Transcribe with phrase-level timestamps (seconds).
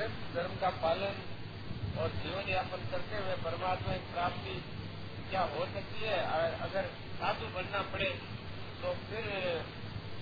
[0.00, 1.16] श्रेष्ठ धर्म का पालन
[2.00, 4.54] और जीवन यापन करते हुए परमात्मा की प्राप्ति
[5.30, 6.20] क्या हो सकती है?
[6.60, 6.86] अगर
[7.16, 8.08] साधु बनना पड़े
[8.80, 9.26] तो फिर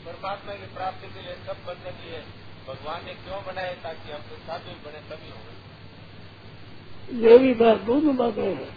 [0.07, 2.23] परमात्मा की प्राप्ति के लिए सब बंधन लिए
[2.67, 5.55] भगवान ने क्यों बनाए ताकि हम तो साधु बने, तभी होगा
[7.23, 8.71] ये भी बात दोनों बातें हैं।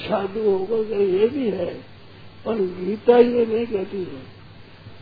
[0.00, 1.72] साधु होगा ये भी है,
[2.44, 4.33] पर गीता ये नहीं कहती है।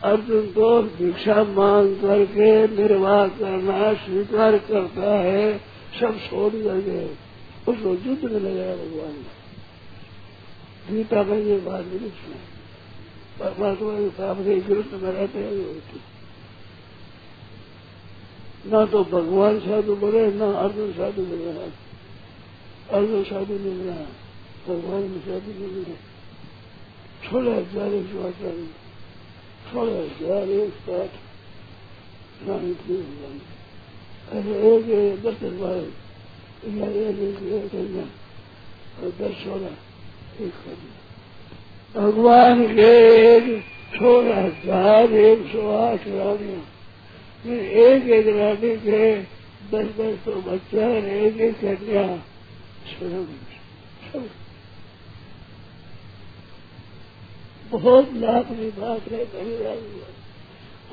[0.03, 5.57] अर्जुन को भिक्षा मांग करके निर्वाह करना स्वीकार करता है,
[5.99, 7.05] सब छोड़ करके
[7.71, 9.41] उसको युद्ध में लगाया भगवान। ने
[10.89, 12.39] गीता में ये बात नहीं सुना
[13.39, 16.01] परमात्मा की प्राप्ति गिरफ्त में रहते हैं
[18.65, 21.71] न तो भगवान साधु बने, न अर्जुन साधु बने
[22.91, 24.05] अर्जुन साधु नहीं बना
[24.67, 25.97] भगवान में साधु नहीं बने
[27.23, 28.07] सोलह हज़ार एक
[29.73, 31.09] सौ आचार्य सोलह हज़ार एक साठ
[34.31, 35.79] अरे एक दस हज़ार
[36.73, 37.95] या एक एक एक
[39.03, 40.51] और दस सोलह एक
[41.95, 42.91] भगवान के
[43.35, 43.63] एक
[43.95, 46.63] सोलह हज़ार एक सौ आठ रानियाँ
[47.85, 49.15] एक एक रानी के
[49.73, 52.05] दस दस तो बच्चा एक एक कन्या
[52.89, 54.42] सब
[57.73, 59.55] बहुत लाभ की बात है कभी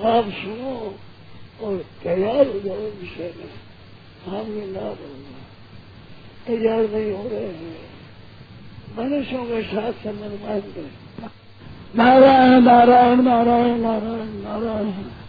[0.09, 0.95] आप सुनो
[1.63, 3.51] और तैयार हो जाओ विषय में।
[4.27, 5.41] हमें लाभ होगा
[6.47, 7.77] तैयार नहीं हो रहे हैं।
[8.99, 10.39] मनुष्यों के साथ संबंध
[10.75, 11.29] करें
[11.97, 15.20] नारायण नारायण नारायण नारायण नारायण।